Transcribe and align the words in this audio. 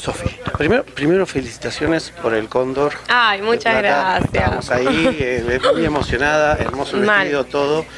Sofi, 0.00 0.28
primero, 0.58 0.84
primero 0.84 1.24
felicitaciones 1.26 2.10
por 2.22 2.34
el 2.34 2.48
cóndor. 2.48 2.92
Ay, 3.08 3.40
muchas 3.42 3.76
gracias. 3.78 4.24
Estamos 4.34 4.70
ahí, 4.70 5.16
eh, 5.18 5.60
muy 5.72 5.84
emocionada, 5.84 6.56
hermoso 6.56 6.96
el 6.96 7.04
Mal. 7.04 7.20
vestido, 7.20 7.44
todo. 7.44 7.86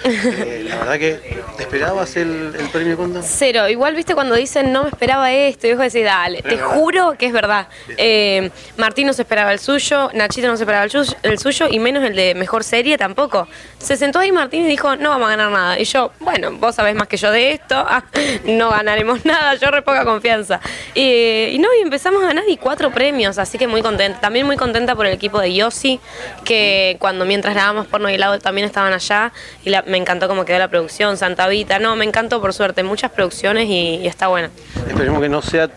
Eh, 0.47 0.65
la 0.69 0.77
verdad 0.77 0.99
que, 0.99 1.43
¿te 1.57 1.63
esperabas 1.63 2.17
el, 2.17 2.55
el 2.59 2.69
premio 2.69 2.97
cóndor? 2.97 3.23
Cero, 3.27 3.69
igual 3.69 3.95
viste 3.95 4.15
cuando 4.15 4.35
dicen 4.35 4.73
no 4.73 4.83
me 4.85 4.89
esperaba 4.91 5.33
esto, 5.33 5.67
y 5.67 5.75
vos 5.75 5.81
decís, 5.93 6.05
dale, 6.05 6.43
te 6.43 6.59
juro 6.59 7.15
que 7.19 7.27
es 7.27 7.33
verdad. 7.33 7.69
Eh, 7.97 8.51
Martín 8.77 9.07
no 9.07 9.13
se 9.13 9.23
esperaba 9.23 9.53
el 9.53 9.59
suyo, 9.59 10.11
Nachito 10.15 10.49
no 10.49 10.57
se 10.57 10.63
esperaba 10.65 10.85
el 10.85 10.91
suyo, 10.91 11.15
el 11.23 11.39
suyo 11.39 11.67
y 11.71 11.79
menos 11.79 12.05
el 12.05 12.15
de 12.17 12.35
mejor 12.35 12.65
serie 12.65 12.99
tampoco. 12.99 13.49
Se 13.79 13.97
sentó 13.97 14.19
ahí 14.19 14.33
Martín 14.33 14.65
y 14.65 14.69
dijo, 14.69 14.97
no 14.97 15.11
vamos 15.11 15.27
a 15.27 15.31
ganar 15.31 15.51
nada. 15.51 15.79
Y 15.79 15.85
yo, 15.85 16.13
bueno, 16.21 16.53
vos 16.53 16.75
sabés 16.75 16.95
más 16.95 17.09
que 17.09 17.17
yo 17.17 17.31
de 17.31 17.53
esto, 17.53 17.75
ah, 17.77 18.05
no 18.45 18.71
ganaremos 18.71 19.25
nada, 19.25 19.55
yo 19.55 19.71
re 19.71 19.83
poca 19.83 20.05
confianza. 20.05 20.61
Y 20.95 21.57
no, 21.61 21.66
y 21.79 21.83
empezamos 21.83 22.23
a 22.23 22.27
ganar 22.27 22.45
y 22.49 22.57
cuatro 22.57 22.91
premios, 22.91 23.39
así 23.39 23.59
que 23.59 23.67
muy 23.67 23.83
contenta. 23.83 24.21
También 24.21 24.47
muy 24.47 24.57
contenta 24.57 24.95
por 24.95 25.07
el 25.07 25.13
equipo 25.13 25.41
de 25.41 25.55
Yossi, 25.55 26.01
que 26.45 26.97
cuando 26.99 27.25
mientras 27.25 27.55
grabamos 27.55 27.87
porno 27.87 28.09
y 28.11 28.15
helado 28.15 28.39
también 28.39 28.67
estaban 28.67 28.93
allá 28.93 29.33
y 29.65 29.71
la- 29.71 29.83
me 29.83 29.97
encantó 29.99 30.29
cómo 30.29 30.45
quedó 30.45 30.59
la 30.59 30.69
producción, 30.69 31.17
Santa 31.17 31.49
Vita, 31.49 31.79
no, 31.79 31.97
me 31.97 32.05
encantó 32.05 32.41
por 32.41 32.53
suerte, 32.53 32.83
muchas 32.83 33.11
producciones 33.11 33.67
y, 33.69 33.97
y 34.03 34.07
está 34.07 34.29
buena. 34.29 34.51
Esperemos 34.89 35.21
que 35.21 35.29
no 35.29 35.43
sea 35.43 35.69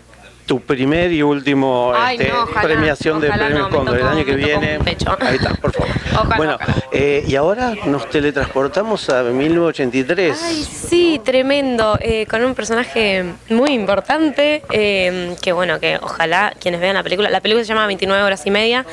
tu 0.46 0.60
primer 0.60 1.12
y 1.12 1.22
último 1.22 1.92
Ay, 1.94 2.16
este, 2.18 2.32
no, 2.32 2.42
ojalá, 2.42 2.60
premiación 2.62 3.20
de 3.20 3.28
premios 3.30 3.70
no, 3.70 3.70
Cóndor. 3.70 3.98
El 4.00 4.06
año 4.08 4.24
que 4.24 4.34
viene. 4.34 4.78
Ahí 5.20 5.36
está, 5.36 5.54
por 5.54 5.72
favor. 5.72 5.88
Ojalá, 6.12 6.36
bueno. 6.36 6.58
Eh, 6.92 7.24
y 7.26 7.36
ahora 7.36 7.74
nos 7.86 8.10
teletransportamos 8.10 9.10
a 9.10 9.22
1983. 9.22 10.38
Ay, 10.42 10.64
sí, 10.64 11.20
tremendo, 11.24 11.96
eh, 12.00 12.26
con 12.26 12.44
un 12.44 12.54
personaje 12.54 13.24
muy 13.48 13.70
importante, 13.70 14.62
eh, 14.72 15.36
que 15.40 15.52
bueno, 15.52 15.78
que 15.78 15.98
ojalá 16.02 16.52
quienes 16.58 16.80
vean 16.80 16.94
la 16.94 17.04
película, 17.04 17.30
la 17.30 17.40
película 17.40 17.64
se 17.64 17.68
llama 17.68 17.86
29 17.86 18.24
horas 18.24 18.44
y 18.44 18.50
media, 18.50 18.86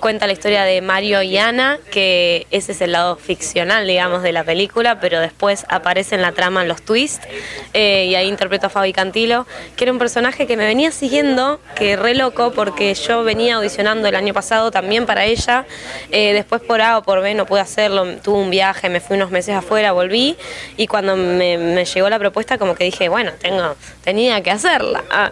cuenta 0.00 0.26
la 0.26 0.32
historia 0.32 0.64
de 0.64 0.80
Mario 0.80 1.20
y 1.22 1.36
Ana, 1.36 1.78
que 1.90 2.46
ese 2.50 2.72
es 2.72 2.80
el 2.80 2.92
lado 2.92 3.16
ficcional, 3.16 3.86
digamos, 3.86 4.22
de 4.22 4.32
la 4.32 4.44
película, 4.44 4.98
pero 4.98 5.20
después 5.20 5.66
aparece 5.68 6.14
en 6.14 6.22
la 6.22 6.32
trama 6.32 6.64
los 6.64 6.80
twists, 6.80 7.26
y 7.74 8.14
ahí 8.14 8.28
interpreto 8.28 8.68
a 8.68 8.70
Fabi 8.70 8.92
Cantilo, 8.94 9.46
que 9.76 9.84
era 9.84 9.92
un 9.92 9.98
personaje 9.98 10.46
que 10.46 10.56
me 10.56 10.64
venía 10.64 10.90
siguiendo, 10.90 11.60
que 11.74 11.96
re 11.96 12.14
loco, 12.14 12.52
porque 12.52 12.94
yo 12.94 13.24
venía 13.24 13.56
audicionando 13.56 14.08
el 14.08 14.14
año 14.14 14.32
pasado 14.32 14.70
también 14.70 15.04
para 15.04 15.26
ella, 15.26 15.66
después 16.10 16.62
por 16.62 16.80
A 16.80 16.98
o 16.98 17.02
por 17.02 17.20
B 17.20 17.41
pude 17.46 17.60
hacerlo, 17.60 18.16
tuve 18.16 18.38
un 18.38 18.50
viaje, 18.50 18.88
me 18.88 19.00
fui 19.00 19.16
unos 19.16 19.30
meses 19.30 19.54
afuera, 19.54 19.92
volví, 19.92 20.36
y 20.76 20.86
cuando 20.86 21.16
me, 21.16 21.84
llegó 21.84 22.08
la 22.08 22.18
propuesta 22.18 22.58
como 22.58 22.74
que 22.74 22.84
dije, 22.84 23.08
bueno, 23.08 23.32
tengo, 23.40 23.74
tenía 24.02 24.42
que 24.42 24.50
hacerla. 24.50 25.04
Ah, 25.10 25.30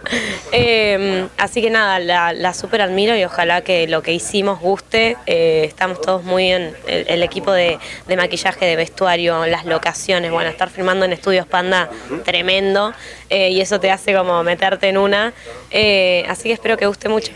eh, 0.51 1.27
así 1.37 1.61
que 1.61 1.69
nada, 1.69 1.99
la, 1.99 2.33
la 2.33 2.53
super 2.53 2.81
admiro 2.81 3.15
y 3.15 3.23
ojalá 3.23 3.61
que 3.61 3.87
lo 3.87 4.01
que 4.01 4.13
hicimos 4.13 4.59
guste. 4.59 5.17
Eh, 5.25 5.63
estamos 5.65 6.01
todos 6.01 6.23
muy 6.23 6.43
bien, 6.43 6.75
el, 6.87 7.23
equipo 7.23 7.51
de, 7.51 7.79
de 8.07 8.17
maquillaje, 8.17 8.65
de 8.65 8.75
vestuario, 8.75 9.45
las 9.45 9.65
locaciones, 9.65 10.31
bueno, 10.31 10.49
estar 10.49 10.69
filmando 10.69 11.05
en 11.05 11.13
Estudios 11.13 11.45
Panda, 11.45 11.89
tremendo, 12.23 12.93
eh, 13.29 13.51
y 13.51 13.61
eso 13.61 13.79
te 13.79 13.91
hace 13.91 14.13
como 14.13 14.43
meterte 14.43 14.89
en 14.89 14.97
una. 14.97 15.33
Eh, 15.69 16.25
así 16.27 16.43
que 16.43 16.53
espero 16.53 16.77
que 16.77 16.85
guste 16.85 17.09
mucho. 17.09 17.31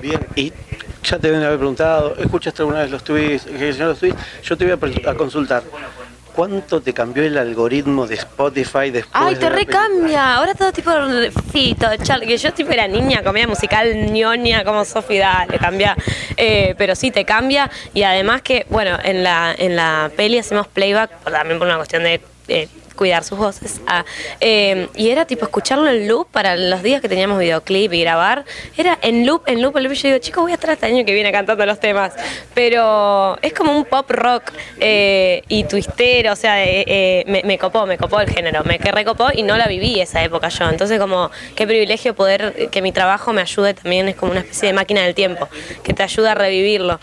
Bien, 0.00 0.20
y 0.34 0.52
ya 1.02 1.18
te 1.18 1.28
deben 1.28 1.42
haber 1.42 1.58
preguntado, 1.58 2.14
¿escuchaste 2.16 2.62
alguna 2.62 2.80
vez 2.80 2.90
los 2.90 3.02
tweets? 3.04 3.44
¿Qué 3.44 3.72
son 3.72 3.88
los 3.88 3.98
tweets? 3.98 4.18
Yo 4.42 4.56
te 4.56 4.64
voy 4.64 5.00
a, 5.04 5.14
consultar. 5.14 5.62
¿Cuánto 6.34 6.80
te 6.80 6.92
cambió 6.92 7.24
el 7.24 7.36
algoritmo 7.36 8.06
de 8.06 8.14
Spotify 8.14 8.90
después 8.92 9.12
Ay, 9.12 9.34
te 9.34 9.50
recambia. 9.50 10.36
Ahora 10.36 10.54
todo 10.54 10.72
tipo 10.72 10.90
de 10.92 11.32
fito, 11.32 11.88
Charlie. 12.00 12.28
Que 12.28 12.36
yo 12.36 12.52
tipo 12.52 12.70
era 12.70 12.86
niña, 12.86 13.24
comedia 13.24 13.48
musical, 13.48 14.12
ñoña, 14.12 14.64
como 14.64 14.84
Sofi, 14.84 15.18
dale, 15.18 15.58
cambia. 15.58 15.96
Eh, 16.36 16.76
pero 16.78 16.94
sí, 16.94 17.10
te 17.10 17.24
cambia. 17.24 17.68
Y 17.92 18.04
además 18.04 18.42
que, 18.42 18.66
bueno, 18.70 18.96
en 19.02 19.24
la, 19.24 19.52
en 19.58 19.74
la 19.74 20.12
peli 20.16 20.38
hacemos 20.38 20.68
playback, 20.68 21.10
también 21.24 21.58
por 21.58 21.66
una 21.66 21.76
cuestión 21.76 22.04
de 22.04 22.20
eh, 22.46 22.68
cuidar 22.98 23.22
sus 23.22 23.38
voces. 23.38 23.80
Eh, 24.40 24.88
y 24.96 25.10
era 25.10 25.24
tipo 25.24 25.44
escucharlo 25.44 25.88
en 25.88 26.08
loop 26.08 26.26
para 26.30 26.56
los 26.56 26.82
días 26.82 27.00
que 27.00 27.08
teníamos 27.08 27.38
videoclip 27.38 27.92
y 27.92 28.00
grabar. 28.00 28.44
Era 28.76 28.98
en 29.00 29.24
loop, 29.24 29.44
en 29.46 29.62
loop, 29.62 29.76
en 29.76 29.84
loop. 29.84 29.92
Y 29.92 29.96
yo 29.96 30.08
digo, 30.08 30.18
chicos, 30.18 30.42
voy 30.42 30.50
a 30.50 30.56
estar 30.56 30.70
este 30.70 30.86
año 30.86 31.04
que 31.04 31.14
viene 31.14 31.30
cantando 31.30 31.64
los 31.64 31.78
temas. 31.78 32.12
Pero 32.54 33.38
es 33.40 33.52
como 33.52 33.76
un 33.76 33.84
pop 33.84 34.10
rock 34.10 34.52
eh, 34.80 35.42
y 35.48 35.64
twistero, 35.64 36.32
o 36.32 36.36
sea, 36.36 36.64
eh, 36.64 36.84
eh, 36.86 37.24
me, 37.28 37.42
me 37.44 37.56
copó, 37.56 37.86
me 37.86 37.96
copó 37.96 38.20
el 38.20 38.28
género, 38.28 38.64
me 38.64 38.78
recopó 38.78 39.28
y 39.32 39.42
no 39.42 39.56
la 39.56 39.68
viví 39.68 40.00
esa 40.00 40.22
época 40.24 40.48
yo. 40.48 40.68
Entonces 40.68 40.98
como 40.98 41.30
qué 41.54 41.66
privilegio 41.66 42.14
poder 42.14 42.68
que 42.70 42.82
mi 42.82 42.90
trabajo 42.90 43.32
me 43.32 43.42
ayude 43.42 43.74
también, 43.74 44.08
es 44.08 44.16
como 44.16 44.32
una 44.32 44.40
especie 44.40 44.68
de 44.68 44.72
máquina 44.72 45.02
del 45.02 45.14
tiempo, 45.14 45.48
que 45.84 45.94
te 45.94 46.02
ayuda 46.02 46.32
a 46.32 46.34
revivirlo. 46.34 46.98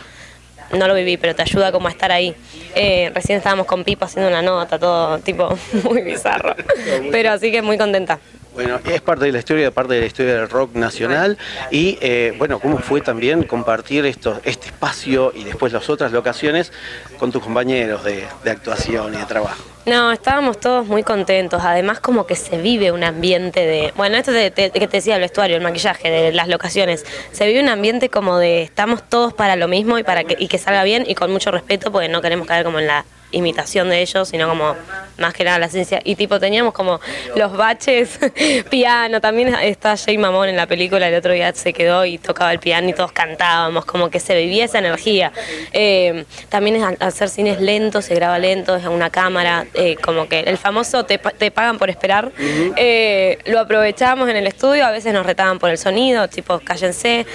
No 0.73 0.87
lo 0.87 0.93
viví, 0.93 1.17
pero 1.17 1.35
te 1.35 1.41
ayuda 1.41 1.71
como 1.71 1.87
a 1.87 1.91
estar 1.91 2.11
ahí. 2.11 2.35
Eh, 2.75 3.11
recién 3.13 3.37
estábamos 3.37 3.65
con 3.65 3.83
Pipo 3.83 4.05
haciendo 4.05 4.29
una 4.29 4.41
nota, 4.41 4.79
todo 4.79 5.19
tipo 5.19 5.57
muy 5.83 6.01
bizarro. 6.01 6.55
Pero 7.11 7.31
así 7.31 7.51
que 7.51 7.61
muy 7.61 7.77
contenta. 7.77 8.19
Bueno, 8.53 8.79
es 8.85 9.01
parte 9.01 9.25
de 9.25 9.33
la 9.33 9.39
historia, 9.39 9.69
parte 9.69 9.95
de 9.95 9.99
la 9.99 10.05
historia 10.05 10.35
del 10.35 10.49
rock 10.49 10.75
nacional 10.75 11.37
y 11.71 11.97
eh, 11.99 12.33
bueno, 12.37 12.59
cómo 12.59 12.77
fue 12.77 13.01
también 13.01 13.43
compartir 13.43 14.05
esto, 14.05 14.39
este 14.45 14.67
espacio 14.67 15.33
y 15.35 15.43
después 15.43 15.73
las 15.73 15.89
otras 15.89 16.13
locaciones 16.13 16.71
con 17.19 17.33
tus 17.33 17.43
compañeros 17.43 18.05
de, 18.05 18.23
de 18.45 18.51
actuación 18.51 19.13
y 19.13 19.17
de 19.17 19.25
trabajo. 19.25 19.74
No, 19.85 20.11
estábamos 20.11 20.59
todos 20.59 20.87
muy 20.87 21.03
contentos. 21.03 21.61
Además, 21.63 21.99
como 21.99 22.25
que 22.25 22.35
se 22.35 22.57
vive 22.57 22.91
un 22.91 23.03
ambiente 23.03 23.59
de. 23.59 23.93
Bueno, 23.95 24.17
esto 24.17 24.31
que 24.31 24.49
te 24.49 24.87
decía 24.87 25.15
el 25.15 25.21
vestuario, 25.21 25.55
el 25.55 25.61
maquillaje, 25.61 26.09
de 26.09 26.31
las 26.31 26.47
locaciones. 26.47 27.05
Se 27.31 27.45
vive 27.45 27.61
un 27.61 27.69
ambiente 27.69 28.09
como 28.09 28.37
de 28.39 28.63
estamos 28.63 29.07
todos 29.07 29.33
para 29.33 29.55
lo 29.55 29.67
mismo 29.67 29.99
y 29.99 30.03
para 30.03 30.23
que, 30.23 30.35
y 30.39 30.47
que 30.47 30.57
salga 30.57 30.83
bien 30.83 31.03
y 31.07 31.13
con 31.13 31.31
mucho 31.31 31.51
respeto, 31.51 31.91
porque 31.91 32.09
no 32.09 32.21
queremos 32.21 32.47
caer 32.47 32.65
como 32.65 32.79
en 32.79 32.87
la 32.87 33.05
imitación 33.31 33.89
de 33.89 34.01
ellos, 34.01 34.29
sino 34.29 34.49
como 34.49 34.75
más 35.17 35.33
que 35.33 35.43
nada 35.43 35.59
la 35.59 35.69
ciencia. 35.69 36.01
Y 36.03 36.15
tipo, 36.15 36.39
teníamos 36.39 36.73
como 36.73 36.99
los 37.35 37.55
baches, 37.55 38.19
piano. 38.69 39.21
También 39.21 39.53
está 39.55 39.95
Jay 39.97 40.17
Mamón 40.17 40.49
en 40.49 40.55
la 40.55 40.67
película, 40.67 41.07
el 41.07 41.15
otro 41.15 41.33
día 41.33 41.53
se 41.53 41.73
quedó 41.73 42.05
y 42.05 42.17
tocaba 42.17 42.51
el 42.51 42.59
piano 42.59 42.89
y 42.89 42.93
todos 42.93 43.11
cantábamos, 43.11 43.85
como 43.85 44.09
que 44.09 44.19
se 44.19 44.35
vivía 44.35 44.65
esa 44.65 44.79
energía. 44.79 45.31
Eh, 45.71 46.25
también 46.49 46.77
es 46.77 47.01
hacer 47.01 47.29
cines 47.29 47.59
lentos, 47.59 48.05
se 48.05 48.15
graba 48.15 48.39
lento, 48.39 48.75
es 48.75 48.85
a 48.85 48.89
una 48.89 49.09
cámara, 49.09 49.65
eh, 49.73 49.95
como 50.01 50.27
que 50.27 50.41
el 50.41 50.57
famoso 50.57 51.05
te, 51.05 51.17
te 51.17 51.51
pagan 51.51 51.77
por 51.77 51.89
esperar. 51.89 52.31
Eh, 52.75 53.39
lo 53.45 53.59
aprovechábamos 53.59 54.29
en 54.29 54.35
el 54.35 54.47
estudio, 54.47 54.85
a 54.85 54.91
veces 54.91 55.13
nos 55.13 55.25
retaban 55.25 55.59
por 55.59 55.69
el 55.69 55.77
sonido, 55.77 56.27
tipo 56.27 56.59
cállense, 56.59 57.25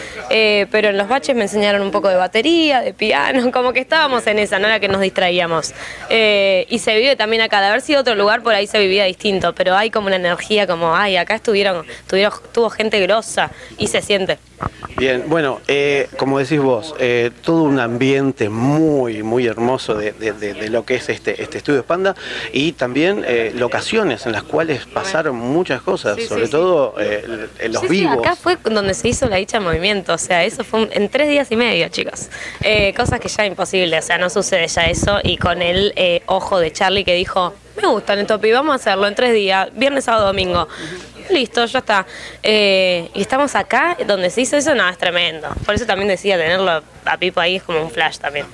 pero 0.71 0.89
en 0.89 0.99
los 0.99 1.09
baches 1.09 1.35
me 1.35 1.43
enseñaron 1.43 1.83
un 1.83 1.91
poco 1.91 2.09
de 2.09 2.17
batería, 2.17 2.81
de 2.81 2.93
piano, 2.93 3.51
como 3.53 3.73
que 3.73 3.81
estábamos 3.81 4.27
en 4.27 4.39
esa, 4.39 4.59
no 4.59 4.67
era 4.67 4.81
que 4.81 4.89
nos 4.89 5.01
distraíamos. 5.01 5.73
Y 6.11 6.79
se 6.79 6.97
vive 6.97 7.17
también 7.17 7.43
acá, 7.43 7.61
de 7.61 7.70
haber 7.71 7.83
sido 7.83 8.01
otro 8.01 8.15
lugar, 8.15 8.43
por 8.43 8.55
ahí 8.55 8.67
se 8.67 8.79
vivía 8.79 9.05
distinto, 9.05 9.55
pero 9.55 9.77
hay 9.77 9.91
como 9.91 10.07
una 10.09 10.17
energía 10.17 10.67
como, 10.67 10.95
ay, 10.95 11.17
acá 11.17 11.37
estuvieron, 11.37 11.87
tuvieron, 12.07 12.33
tuvo 12.53 12.71
gente 12.71 13.01
grosa 13.01 13.51
y 13.79 13.89
se 13.89 14.03
siente. 14.03 14.39
Bien, 14.97 15.25
bueno, 15.29 15.61
eh, 15.69 16.09
como 16.19 16.39
decís 16.39 16.61
vos, 16.61 16.95
eh, 16.99 17.31
todo 17.43 17.63
un 17.63 17.81
ambiente 17.81 18.49
muy, 18.51 19.23
muy 19.23 19.47
hermoso 19.47 19.95
de, 19.95 20.13
de- 20.13 20.33
de- 20.33 20.53
de 20.53 20.69
lo 20.69 20.85
que 20.85 20.97
es 20.97 21.09
este, 21.09 21.43
este 21.43 21.59
estudio 21.59 21.85
Panda 21.85 22.15
y 22.53 22.73
también 22.73 23.25
eh, 23.27 23.53
locaciones 23.55 24.27
en 24.27 24.33
las 24.33 24.43
cuales 24.43 24.85
pasaron 24.87 25.37
muchas 25.37 25.81
cosas, 25.81 26.17
Sí, 26.17 26.27
sobre 26.27 26.47
sí. 26.47 26.51
todo 26.51 26.95
eh, 27.01 27.49
en 27.61 27.73
los 27.73 27.81
Sí, 27.83 27.89
sí, 27.89 27.95
vivos. 28.01 28.19
acá 28.19 28.37
fue 28.37 28.59
donde 28.63 28.93
se 28.93 29.09
hizo 29.09 29.27
la 29.29 29.37
dicha 29.37 29.57
en 29.57 29.63
movimiento, 29.63 30.13
o 30.13 30.19
sea, 30.19 30.45
eso 30.45 30.65
fue 30.65 30.83
un- 30.83 30.89
en 30.93 31.09
tres 31.09 31.29
días 31.29 31.51
y 31.51 31.57
medio, 31.57 31.89
chicos. 31.89 32.29
Eh, 32.61 32.93
cosas 32.95 33.21
que 33.21 33.29
ya 33.29 33.47
imposible, 33.47 33.99
o 33.99 34.03
sea, 34.03 34.19
no 34.19 34.29
sucede 34.29 34.67
ya 34.69 34.83
eso. 34.83 35.19
Y 35.23 35.39
con 35.39 35.63
el 35.63 35.93
eh, 35.97 36.23
ojo 36.27 36.59
de 36.61 36.71
Charlie 36.73 37.05
que 37.05 37.15
dijo, 37.15 37.55
me 37.81 37.89
gustan 37.89 38.19
estos 38.19 38.39
pibes, 38.41 38.57
vamos 38.59 38.73
a 38.73 38.77
hacerlo 38.77 39.07
en 39.09 39.15
tres 39.15 39.33
días, 39.33 39.69
viernes, 39.75 40.05
sábado, 40.05 40.27
domingo. 40.27 40.69
Listo, 41.33 41.65
ya 41.65 41.79
está. 41.79 42.07
Eh, 42.43 43.11
y 43.15 43.21
estamos 43.21 43.55
acá, 43.55 43.97
donde 44.07 44.31
se 44.31 44.43
hizo 44.43 44.57
eso, 44.57 44.75
nada, 44.75 44.91
es 44.91 44.99
tremendo. 44.99 45.49
Por 45.65 45.75
eso 45.75 45.87
también 45.87 46.09
decía, 46.09 46.37
tenerlo 46.37 46.83
a 47.05 47.17
Pipo 47.19 47.41
ahí 47.41 47.57
es 47.57 47.63
como 47.63 47.81
un 47.81 47.91
flash 47.91 48.19
también. 48.19 48.47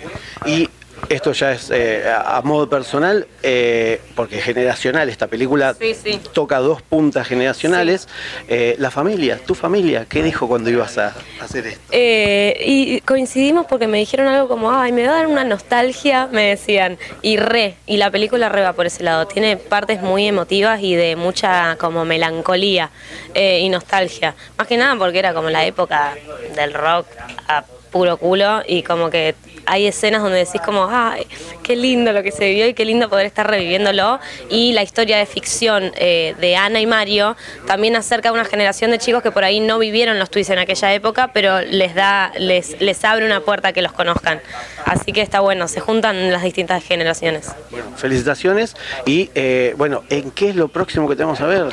Y 0.44 0.68
esto 1.08 1.32
ya 1.32 1.52
es 1.52 1.70
eh, 1.70 2.04
a, 2.08 2.40
modo 2.42 2.68
personal, 2.68 3.26
eh, 3.42 4.00
porque 4.14 4.38
es 4.38 4.44
generacional, 4.44 5.08
esta 5.08 5.26
película 5.26 5.74
Sí, 5.74 5.94
sí. 5.94 6.20
toca 6.32 6.58
dos 6.58 6.82
puntas 6.82 7.26
generacionales. 7.26 8.08
Eh, 8.48 8.76
la 8.78 8.90
familia, 8.90 9.38
tu 9.46 9.54
familia, 9.54 10.06
¿qué 10.08 10.22
dijo 10.22 10.48
cuando 10.48 10.70
ibas 10.70 10.98
a 10.98 11.14
hacer 11.40 11.66
esto? 11.66 11.80
Eh, 11.92 12.56
y 12.64 13.00
coincidimos 13.02 13.66
porque 13.66 13.86
me 13.86 13.98
dijeron 13.98 14.26
algo 14.28 14.48
como, 14.48 14.72
ay, 14.72 14.92
me 14.92 15.06
va 15.06 15.12
a 15.12 15.16
dar 15.16 15.26
una 15.26 15.44
nostalgia, 15.44 16.28
me 16.30 16.48
decían, 16.50 16.98
y 17.22 17.36
re, 17.36 17.76
y 17.86 17.96
la 17.98 18.10
película 18.10 18.48
re 18.48 18.62
va 18.62 18.72
por 18.72 18.86
ese 18.86 19.02
lado, 19.02 19.26
tiene 19.26 19.56
partes 19.56 20.02
muy 20.02 20.26
emotivas 20.26 20.80
y 20.82 20.94
de 20.94 21.16
mucha 21.16 21.76
como 21.76 22.04
melancolía 22.04 22.90
eh, 23.34 23.60
y 23.60 23.68
nostalgia, 23.68 24.34
más 24.56 24.66
que 24.66 24.76
nada 24.76 24.96
porque 24.96 25.18
era 25.18 25.34
como 25.34 25.50
la 25.50 25.64
época 25.64 26.14
del 26.54 26.74
rock 26.74 27.06
a 27.48 27.64
puro 27.90 28.16
culo 28.16 28.62
y 28.66 28.82
como 28.82 29.10
que 29.10 29.34
hay 29.66 29.86
escenas 29.86 30.22
donde 30.22 30.38
decís 30.38 30.60
como, 30.64 30.88
ay, 30.90 31.26
qué 31.62 31.76
lindo 31.76 32.12
lo 32.12 32.22
que 32.22 32.32
se 32.32 32.46
vivió 32.46 32.66
y 32.68 32.74
qué 32.74 32.84
lindo 32.84 33.08
poder 33.08 33.26
estar 33.26 33.48
reviviéndolo. 33.48 34.18
Y 34.48 34.72
la 34.72 34.82
historia 34.82 35.18
de 35.18 35.26
ficción 35.26 35.92
eh, 35.96 36.34
de 36.40 36.56
Ana 36.56 36.80
y 36.80 36.86
Mario 36.86 37.36
también 37.66 37.96
acerca 37.96 38.30
a 38.30 38.32
una 38.32 38.44
generación 38.44 38.90
de 38.90 38.98
chicos 38.98 39.22
que 39.22 39.32
por 39.32 39.44
ahí 39.44 39.60
no 39.60 39.78
vivieron 39.78 40.18
los 40.18 40.30
twists 40.30 40.52
en 40.52 40.58
aquella 40.58 40.94
época, 40.94 41.30
pero 41.32 41.60
les 41.60 41.94
da, 41.94 42.32
les, 42.38 42.80
les 42.80 43.04
abre 43.04 43.26
una 43.26 43.40
puerta 43.40 43.72
que 43.72 43.82
los 43.82 43.92
conozcan. 43.92 44.40
Así 44.86 45.12
que 45.12 45.20
está 45.20 45.40
bueno, 45.40 45.66
se 45.66 45.80
juntan 45.80 46.30
las 46.32 46.44
distintas 46.44 46.82
generaciones. 46.84 47.50
Bueno, 47.72 47.86
felicitaciones 47.96 48.76
y 49.04 49.30
eh, 49.34 49.74
bueno, 49.76 50.04
¿en 50.10 50.30
qué 50.30 50.50
es 50.50 50.56
lo 50.56 50.68
próximo 50.68 51.08
que 51.08 51.16
tenemos 51.16 51.40
a 51.40 51.46
ver? 51.46 51.66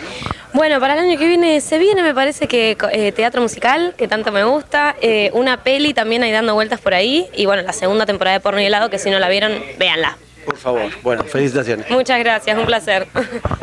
Bueno, 0.51 0.79
para 0.79 0.95
el 0.95 0.99
año 0.99 1.19
que 1.19 1.27
viene 1.27 1.61
se 1.61 1.77
viene, 1.77 2.01
me 2.01 2.15
parece 2.15 2.47
que 2.47 2.75
eh, 2.91 3.11
teatro 3.11 3.39
musical, 3.43 3.93
que 3.97 4.07
tanto 4.07 4.31
me 4.31 4.43
gusta, 4.43 4.95
eh, 4.99 5.29
una 5.33 5.63
peli 5.63 5.93
también 5.93 6.23
ahí 6.23 6.31
dando 6.31 6.55
vueltas 6.55 6.81
por 6.81 6.95
ahí, 6.95 7.29
y 7.35 7.45
bueno, 7.45 7.61
la 7.61 7.73
segunda 7.73 8.07
temporada 8.07 8.37
de 8.37 8.41
Porno 8.41 8.59
y 8.59 8.65
Helado, 8.65 8.89
que 8.89 8.97
si 8.97 9.11
no 9.11 9.19
la 9.19 9.29
vieron, 9.29 9.53
véanla. 9.77 10.17
Por 10.43 10.57
favor, 10.57 10.91
bueno, 11.03 11.23
felicitaciones. 11.23 11.91
Muchas 11.91 12.17
gracias, 12.17 12.57
un 12.57 12.65
placer. 12.65 13.07